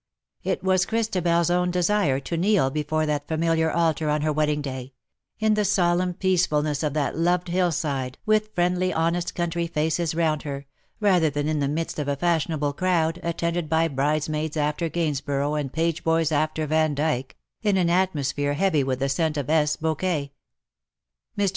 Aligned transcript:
It 0.41 0.63
was 0.63 0.87
Christabel^s 0.87 1.51
own 1.51 1.69
desire 1.69 2.19
to 2.21 2.35
kneel 2.35 2.71
before 2.71 3.05
that 3.05 3.27
familiar 3.27 3.69
altar 3.69 4.09
on 4.09 4.21
her 4.23 4.33
wedding 4.33 4.59
day— 4.59 4.93
in 5.39 5.53
the 5.53 5.63
solemn 5.63 6.15
peacefulness 6.15 6.81
of 6.81 6.95
that 6.95 7.15
loved 7.19 7.49
hill 7.49 7.71
side, 7.71 8.17
with 8.25 8.51
friendly 8.55 8.91
honest 8.91 9.35
country 9.35 9.67
faces 9.67 10.15
round 10.15 10.41
her— 10.41 10.65
rather 10.99 11.29
than 11.29 11.47
in 11.47 11.59
the 11.59 11.67
midst 11.67 11.99
of 11.99 12.07
a 12.07 12.15
fashionable 12.15 12.73
crowd, 12.73 13.19
attended 13.21 13.69
by 13.69 13.87
bridesmaids 13.87 14.57
after 14.57 14.89
Gainsborough, 14.89 15.53
and 15.53 15.71
page 15.71 16.03
boys 16.03 16.31
after 16.31 16.65
Vandyke, 16.65 17.37
in 17.61 17.77
an 17.77 17.91
atmosphere 17.91 18.55
heavy 18.55 18.83
with 18.83 18.97
the 18.97 19.07
scent 19.07 19.37
of 19.37 19.51
Ess 19.51 19.75
Bouquet. 19.75 20.31
Mr. 21.37 21.49